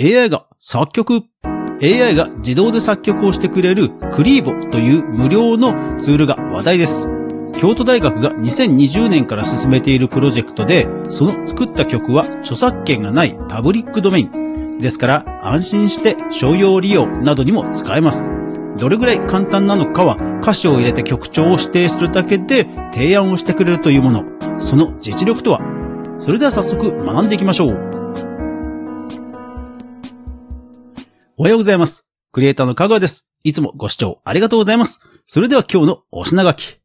[0.00, 1.24] AI が作曲
[1.82, 7.08] AI が自動で作曲をしてくれるクリーボという無料のツールが話題です。
[7.60, 14.78] 京都大学が2020年から進めているプロジェクトで、その作った曲は著作権がないパブリックドメイン。
[14.78, 18.30] ですから安心して商用利用などにも使えます。
[18.78, 24.24] どれぐらい簡単なのかは歌詞を入れて曲調を指定するだけで提案をしてくれるというもの。
[24.60, 25.60] その実力とは？
[26.20, 27.87] それでは早速学んでいきましょう。
[31.40, 32.04] おはようございます。
[32.32, 33.28] クリエイターのかぐわです。
[33.44, 34.98] いつもご視聴ありがとうございます。
[35.28, 36.80] それでは今日のお品書き。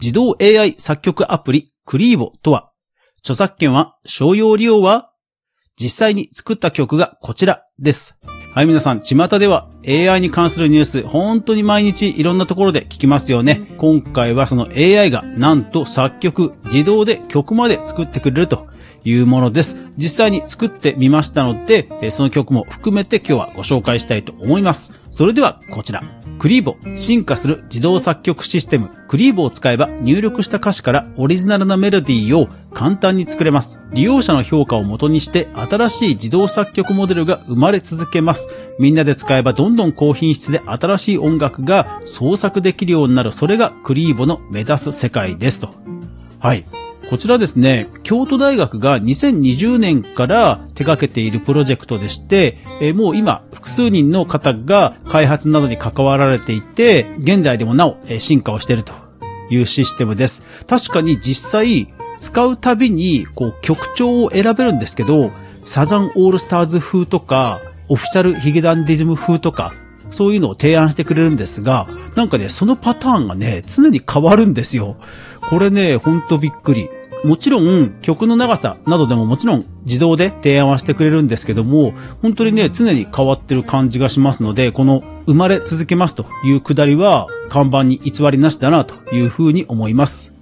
[0.00, 2.70] 自動 AI 作曲アプリクリーボとは、
[3.18, 5.10] 著作権は商用利用は
[5.74, 8.16] 実際に作った曲がこちらです。
[8.54, 13.62] はい、皆さん、巷では AI に関するニュース、本当に毎日いろんなところで聞きますよね。
[13.78, 18.68] 今回はその AI がなんと作曲、自動で曲まで作ってくれると
[19.04, 19.76] いうものです。
[19.96, 24.92] 実際に作ってみましたので、その曲も含めて今日はご紹介したいと思います。
[25.10, 26.02] それではこちら。
[26.38, 28.88] クリーボ、進化する自動作曲システム。
[29.08, 33.78] クリーボを使えば入力した歌詞からオリジナルなメロディーを簡単に作れます。
[33.92, 38.48] 利用者の評価を元にして新しい自動作曲モデルが生まれ続けます。
[38.78, 43.32] みんなで使えばどんどん高品質で新しい音楽が創作できるようになる。
[43.32, 45.74] それがクリーボの目指す世界ですと。
[46.38, 46.64] はい。
[47.10, 58.92] こちらですね、京都大学が2020年から手掛けているプロジェクトでして、えもう今、複数人の方が開発などに関わられていて、現在でもなお、え進化をしていると
[59.50, 60.46] いうシステムです。
[60.68, 65.32] 確かに実際、使うたびに、こう、曲調を選べるんですけど、
[65.64, 69.74] サザンオールスターズ風とか、オフィシャルヒゲダンディズム風とか、
[70.12, 74.94] そういうのを提案してくれるんですが、なんかね、そのパターンがね、常に変わるんですよ。
[75.48, 76.88] これね、ほんとびっくり。
[77.24, 90.32] もちろん曲の長さなどでももちろん自動で提案はしてくれるんですけども、本当にね、常に変わってる感じがしますので、この生まれ続けますというくだりは看板に偽りなしだなというふうに思います。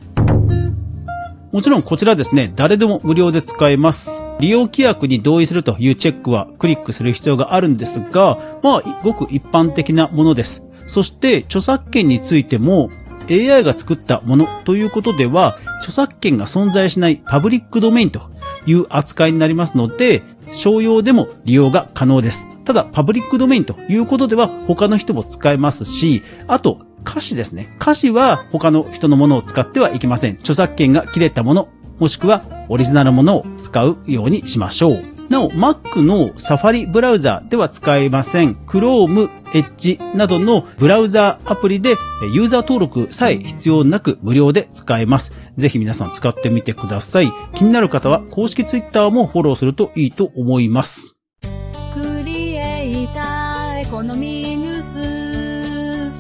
[1.51, 4.21] もちろんこちらですね、誰でも無料で使えます。
[4.39, 10.63] 利用規約に同意するというチェックはクリックする必要があるんですが、まあ、ごく一般的なものです。
[10.87, 12.91] そして、著作権についても、
[13.31, 18.31] AI が作ったものということでは、著作権が存在しないパブリックドメインと
[18.67, 20.23] いう扱いになりますので、
[20.53, 22.47] 商用でも利用が可能です。
[22.65, 27.75] ただ、パブリックドメインということでは他の人も使えますし、あと、歌詞ですね。
[27.81, 30.35] 歌詞は他の人のものを使ってはいけません。
[30.35, 31.69] 著作権が切れたもの、
[31.99, 35.18] もしくはオリジナルものを使うようにしましょう。
[35.29, 38.55] なお、Mac の Safari ブラウザでは使えません。
[38.67, 41.97] Chrome、Edge などのブラウザアプリで
[42.33, 45.33] ユーザー登録さえ必要なく無料で使えます。
[45.57, 47.31] ぜひ皆さん使ってみてください。
[47.55, 51.17] 気になる方は公式 Twitter もフォローするといいと思います。
[51.93, 56.13] クリエイターエコノミーニュース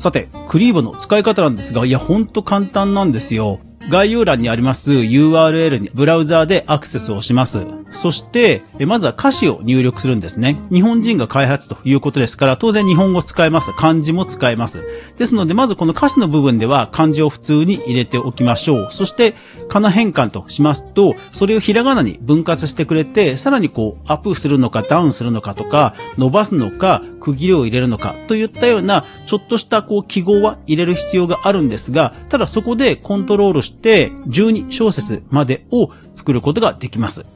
[0.00, 3.60] さて、クリーボの使い方なんですが、いや、ほんと簡単なんですよ。
[3.88, 7.66] 概要欄にあります URL にブラウザーでアクセスをします。
[7.92, 10.56] そして、まずは歌詞を入力するんですね。
[10.70, 13.72] 日本人が開発ということですから、当然日本語使えます。
[13.72, 14.82] 漢字も使えます。
[15.18, 18.88] ですので、まずこの歌詞の部分では漢字を普通に入れておきましょう。
[18.90, 19.34] そして、
[19.68, 37.26] 仮名変換としますと、それをひらがなに分割してくれて、さらにこう、アップするのかダウンするのかとか、伸ばすのか、区切りを入れるのかといったような、ちょっとしたこう、記号は入れる必要があるんですが、ただそこでコントロールして、12小節までを作ることができます。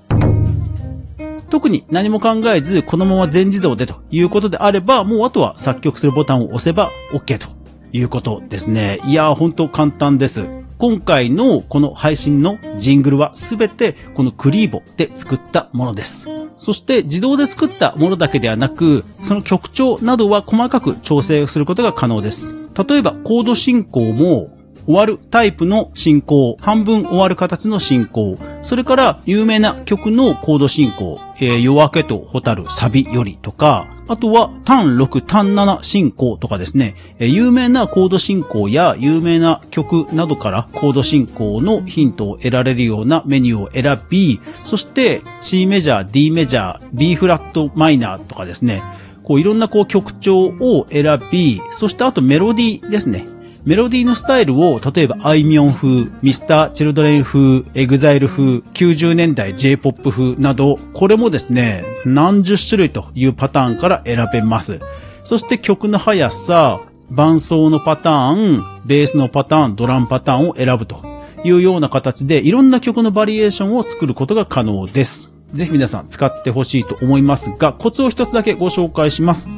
[1.54, 7.46] 特に何も考えず、このまま全自動でということであれば、もうあとは作曲するボタンを押せば OK と
[7.92, 8.98] いうことですね。
[9.06, 10.48] いやー、ほんと簡単です。
[10.78, 16.26] 今回のこの配信のジングルはすべてこのクリーボで作ったものです。
[16.56, 22.46] そして自動で作ったものだけではなく、その曲調などは細かく調整することが可能です。
[22.84, 24.50] 例えばコード進行も
[24.86, 48.82] 終わるタイプの進行、半分終わる形の進行、それから有名な曲のコード進行、えー、夜明けと蛍サビよりとか、あとは単6、単7進行とかですね、えー、有名なコード進行や有名な曲などからコード進行のヒントを得られるようなメニューを選び、そして C メジャー、D メジャー、B フラットマイナーとかですね、
[49.22, 53.26] こういろんなこう曲調を選び、そしてあとメロディーですね。
[53.64, 64.80] メロディーのスタイルを、例えば、あいみょん風、 Mr.Children 風、 EXILE 風、90年代 J-POP 風など、これもですね、何十種類というパターンから選べます。
[65.22, 66.78] そして曲の速さ、
[67.10, 71.02] 伴奏のパターン、ベースのパターン、ドラムパターンを選ぶと
[71.42, 75.32] いうような形で、いろんな曲のバリエーションを作ることが可能です。
[75.54, 79.48] ぜひ皆さん使ってほしいと思いますが、コツを一つだけご紹介します。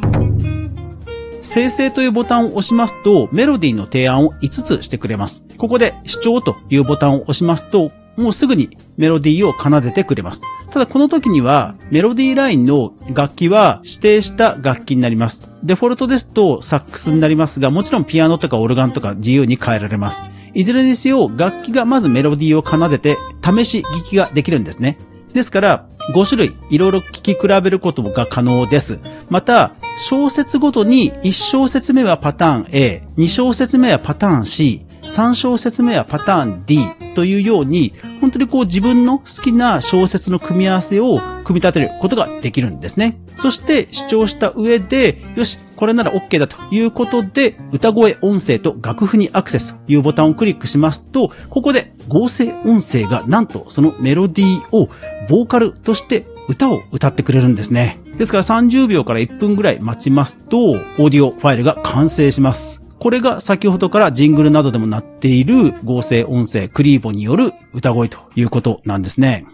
[1.41, 5.45] 生成というボタンを押しますと、メロディーの提案を5つしてくれます。
[5.59, 10.43] ここで視聴というボタンを押しますと、もうすぐにメロディーを奏でてくれます。
[10.71, 15.49] ただこの時には、メロディーラインの楽器は指定した楽器になります。
[15.63, 20.23] デフォルトですとサックスになりますが、もちろんピアノとかオルガンとか自由に変えられます。
[20.55, 24.99] いずれにせよ、楽器がまずメロディーを奏でて、試し聞きができるんですね。
[25.35, 29.01] ですから、5種類いろいろ聞き比べることが可能です。
[29.29, 36.81] また、小節ごとに1小節目はパターン A、2小節目はパターン C、3小節目はパターン D
[37.15, 43.19] というように、本当にこう自分の好きな小節の組み合わせを組み立てることができるんですね。
[43.37, 54.91] そして視聴した上で、よし、これなら OK だということで、歌声音声と楽譜にアクセスというボタンをクリックしますと、ここで合成音声がなんとそのメロディーを
[55.29, 57.99] ボーカルとして歌を歌ってくれるんですね。
[58.19, 62.83] ですから30秒から1分ぐらい待ちますと、オーディオファイルが完成します。
[62.99, 69.45] これが先ほどからジングルなどでもなっている合成音声クリーボによる歌声ということなんですね。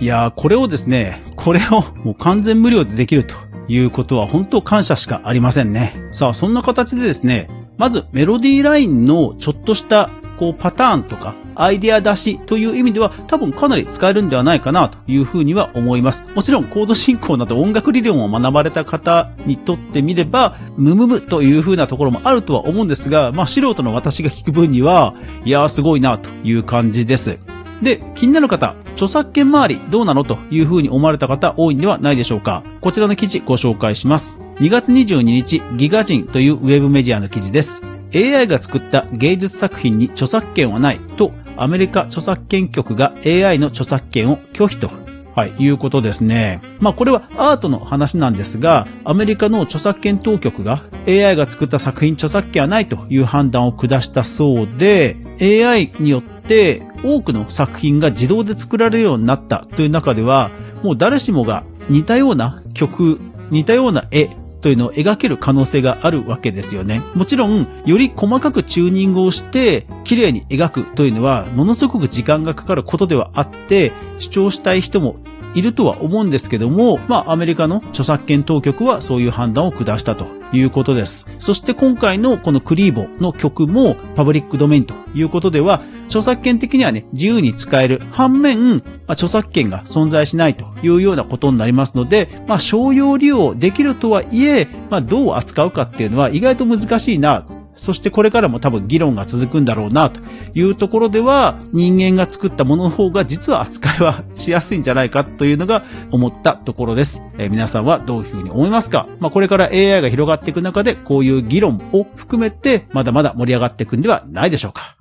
[0.00, 3.36] いやー、これをですね、これをもう完全無料でできると
[3.68, 5.94] いうことは本当感謝しかありませんね。
[6.10, 10.10] さあ、そんな形でですね、まずメロディーラインのちょっとした
[10.40, 16.24] こうパターンとかアイデア出しという意味では多分かなり使えるんではないかなというふうには思います。
[16.34, 25.14] もちろんコード進行など音楽理論を学ばれた方にとってみれば、ムムムというふうなところもあるとは思うんですが、まあ素人の私が聞く分には、
[25.44, 27.38] いやーすごいなという感じです。
[27.82, 32.62] で、気になる方、著作権周りどうなのというふうに思われた方多いんではないでしょうか。
[32.80, 34.38] こちらの記事ご紹介します。
[34.60, 37.89] 2月22日、ギガ人というウェブメディアの記事です。
[38.14, 44.90] AI が作った芸術作品に著作権はないとアメリカ著作権局が AI の著作権を拒否と
[45.34, 46.60] はい、いうことですね。
[46.80, 60.50] まあこれはアートの話なんですが、アメリカの著作権当局が AI が作った作品著作権はないという判断を下したそうで、AI によって多くの作品が自動で作られるようになったという中では、
[60.82, 63.20] もう誰しもが似たような曲、
[63.50, 67.02] 似たような絵、というのを描ける可能性があるわけですよね。
[67.14, 75.16] もちろん、より細かくチューニングをして、綺麗に描くというのは、ものすごく時間がかかることではあって、主張したい人も
[75.54, 81.26] いるとは思うんですけども、まあ、アメリカの著作権当局はそういう判断を下したということです。
[81.38, 97.46] そして今回のこのクリーボの曲もパブリックドメインということでは、著作権的にはね、自由に使える反面、まあ、著作権が存在しないというようなことになりますので、まあ、商用利用できるとはいえ、まあ、どう扱うかっていうのは意外と難しいな、
[97.80, 100.20] そしてこれからも多分議論が続くんだろうなと
[100.52, 107.22] いうところでは人間が作ったものの方が実は扱いはしやすいんじゃないかというのが思ったところです。
[107.38, 109.08] えー、皆さんはどういうふうに思いますか？
[109.18, 114.99] まあ、これから AI が広がっていく中でこういう議論を含めてまだまだ盛り上がっていくんではないでしょうか？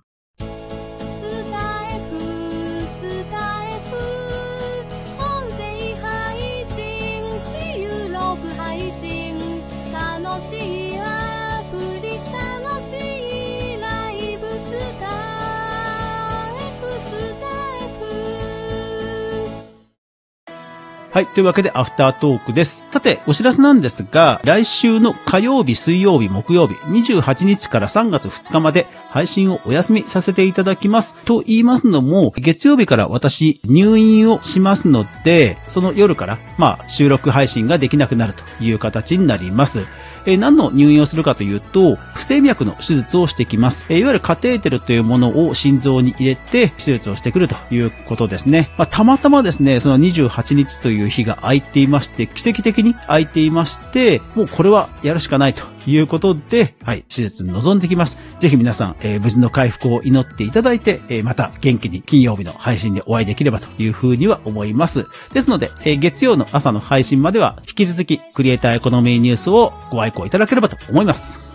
[21.19, 21.27] はい。
[21.27, 22.85] というわけで、アフタートークです。
[22.91, 31.15] さて、お知らせなんですが、来週の火曜日、水曜日、木曜日、28日から3月2日まで配信をお休みさせていただきます。
[31.25, 39.87] と言いますのも、月曜日から私、入院をしますので、その夜から、まあ、収録配信ができなくなるという形になります。
[40.25, 43.85] え、何の入院をするかというと、不整脈の手術をしてきます。
[43.89, 48.69] え、いわゆるカテーテルというものを心臓に入れて手術をしてくるということですね。
[48.77, 58.17] まあ、たまたまですね、その28日という日が空いていまして、奇跡的に空いていまして、もうこれはやるしかないということで、はい、手術に臨んできます。
[58.39, 65.05] ぜひ皆さん、えー、無事の回復を祈っていただいて、えー、また元気に金曜日の配信でお会いできればというふうには思います。
[65.33, 71.48] ですので、えー、月曜の朝の配信までは引き続きクリエイターエコノミーニュースをご愛顧いただければと思います。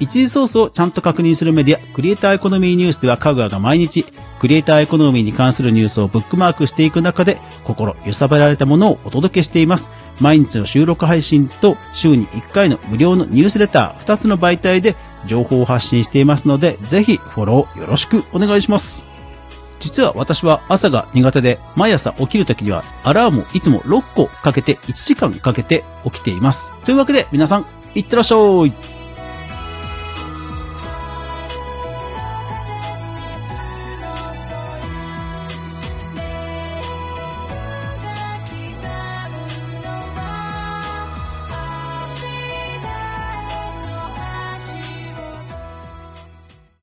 [0.00, 4.04] 一時ソースをちゃんと確認するメディア、クリエイターエコノミーニュースではカグアが毎日、
[4.38, 9.90] クリエイターエコノミーに関するニュースをブックマークしていく中で、心揺さぶられたものをお届けしています。
[10.20, 19.04] 毎日の収録配信と週に1回の無料のニュースレター、2つの媒体で情報を発信していますので、ぜひフォローよろしくお願いします。
[19.80, 26.72] 実は私は朝が苦手で、毎朝起きるときにはアラームをいつも6個かけて1時間かけて起きています。
[26.84, 28.36] というわけで皆さん、いってらっしゃ
[28.66, 28.97] い